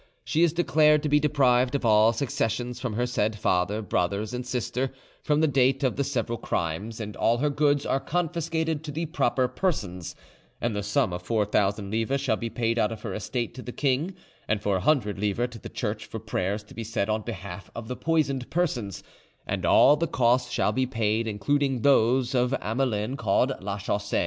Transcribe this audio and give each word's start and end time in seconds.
She 0.23 0.41
is 0.41 0.51
declared 0.51 1.03
to 1.03 1.09
be 1.09 1.19
deprived 1.19 1.75
of 1.75 1.85
all 1.85 2.11
successions 2.11 2.79
from 2.79 2.93
her 2.93 3.05
said 3.05 3.35
father, 3.37 3.83
brothers, 3.83 4.33
and 4.33 4.43
sister, 4.43 4.91
from 5.21 5.41
the 5.41 5.47
date 5.47 5.83
of 5.83 5.95
the 5.95 6.03
several 6.03 6.39
crimes; 6.39 6.99
and 6.99 7.15
all 7.15 7.37
her 7.37 7.51
goods 7.51 7.85
are 7.85 7.99
confiscated 7.99 8.83
to 8.83 8.91
the 8.91 9.05
proper 9.05 9.47
persons; 9.47 10.15
and 10.59 10.75
the 10.75 10.81
sum 10.81 11.13
of 11.13 11.21
4000 11.21 11.91
livres 11.91 12.19
shall 12.19 12.35
be 12.35 12.49
paid 12.49 12.79
out 12.79 12.91
of 12.91 13.03
her 13.03 13.13
estate 13.13 13.53
to 13.53 13.61
the 13.61 13.71
king, 13.71 14.15
and 14.47 14.59
400 14.59 15.19
livres 15.19 15.49
to 15.51 15.59
the 15.59 15.69
Church 15.69 16.07
for 16.07 16.17
prayers 16.17 16.63
to 16.63 16.73
be 16.73 16.83
said 16.83 17.07
on 17.07 17.21
behalf 17.21 17.69
of 17.75 17.87
the 17.87 17.95
poisoned 17.95 18.49
persons; 18.49 19.03
and 19.45 19.67
all 19.67 19.95
the 19.97 20.07
costs 20.07 20.49
shall 20.51 20.71
be 20.71 20.87
paid, 20.87 21.27
including 21.27 21.83
those 21.83 22.33
of 22.33 22.53
Amelin 22.59 23.17
called 23.17 23.51
Lachaussee. 23.61 24.19